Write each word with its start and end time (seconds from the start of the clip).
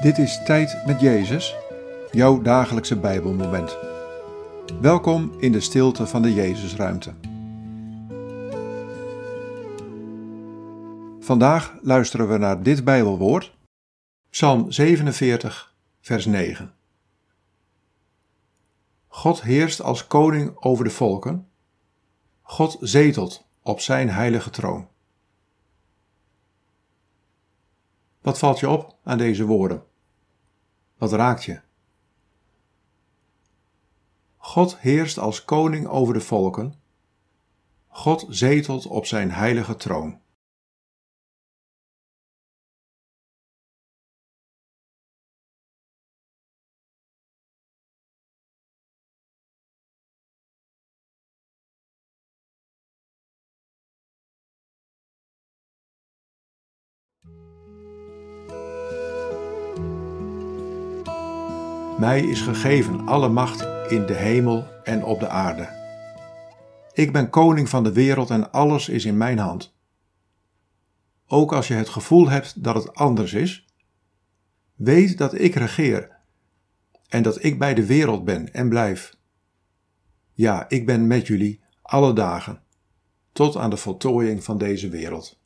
Dit 0.00 0.18
is 0.18 0.42
Tijd 0.44 0.86
met 0.86 1.00
Jezus, 1.00 1.56
jouw 2.10 2.42
dagelijkse 2.42 2.98
Bijbelmoment. 2.98 3.76
Welkom 4.80 5.32
in 5.38 5.52
de 5.52 5.60
stilte 5.60 6.06
van 6.06 6.22
de 6.22 6.34
Jezusruimte. 6.34 7.14
Vandaag 11.18 11.78
luisteren 11.82 12.28
we 12.28 12.38
naar 12.38 12.62
dit 12.62 12.84
Bijbelwoord, 12.84 13.56
Psalm 14.30 14.72
47, 14.72 15.74
vers 16.00 16.26
9. 16.26 16.74
God 19.08 19.42
heerst 19.42 19.82
als 19.82 20.06
koning 20.06 20.56
over 20.56 20.84
de 20.84 20.90
volken. 20.90 21.48
God 22.42 22.76
zetelt 22.80 23.46
op 23.62 23.80
zijn 23.80 24.10
heilige 24.10 24.50
troon. 24.50 24.88
Wat 28.20 28.38
valt 28.38 28.58
je 28.58 28.68
op 28.68 28.96
aan 29.04 29.18
deze 29.18 29.44
woorden? 29.44 29.88
Wat 31.00 31.12
raakt 31.12 31.44
je? 31.44 31.60
God 34.36 34.78
heerst 34.78 35.18
als 35.18 35.44
koning 35.44 35.86
over 35.86 36.14
de 36.14 36.20
volken. 36.20 36.74
God 37.88 38.26
zetelt 38.28 38.86
op 38.86 39.06
zijn 39.06 39.30
heilige 39.30 39.76
troon. 39.76 40.19
Mij 62.00 62.20
is 62.20 62.40
gegeven 62.40 63.06
alle 63.06 63.28
macht 63.28 63.90
in 63.90 64.06
de 64.06 64.14
hemel 64.14 64.66
en 64.84 65.04
op 65.04 65.20
de 65.20 65.28
aarde. 65.28 65.68
Ik 66.92 67.12
ben 67.12 67.30
koning 67.30 67.68
van 67.68 67.84
de 67.84 67.92
wereld 67.92 68.30
en 68.30 68.52
alles 68.52 68.88
is 68.88 69.04
in 69.04 69.16
mijn 69.16 69.38
hand. 69.38 69.74
Ook 71.26 71.52
als 71.52 71.68
je 71.68 71.74
het 71.74 71.88
gevoel 71.88 72.28
hebt 72.28 72.62
dat 72.62 72.74
het 72.74 72.94
anders 72.94 73.32
is, 73.32 73.66
weet 74.74 75.18
dat 75.18 75.34
ik 75.34 75.54
regeer 75.54 76.16
en 77.08 77.22
dat 77.22 77.44
ik 77.44 77.58
bij 77.58 77.74
de 77.74 77.86
wereld 77.86 78.24
ben 78.24 78.52
en 78.52 78.68
blijf. 78.68 79.16
Ja, 80.32 80.68
ik 80.68 80.86
ben 80.86 81.06
met 81.06 81.26
jullie 81.26 81.60
alle 81.82 82.12
dagen, 82.12 82.62
tot 83.32 83.56
aan 83.56 83.70
de 83.70 83.76
voltooiing 83.76 84.44
van 84.44 84.58
deze 84.58 84.88
wereld. 84.88 85.39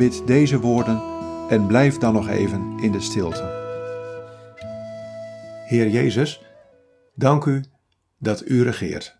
Bid 0.00 0.26
deze 0.26 0.60
woorden 0.60 1.02
en 1.48 1.66
blijf 1.66 1.98
dan 1.98 2.12
nog 2.12 2.28
even 2.28 2.78
in 2.78 2.92
de 2.92 3.00
stilte. 3.00 3.42
Heer 5.66 5.88
Jezus, 5.88 6.42
dank 7.14 7.44
u 7.44 7.64
dat 8.18 8.48
u 8.48 8.62
regeert. 8.62 9.19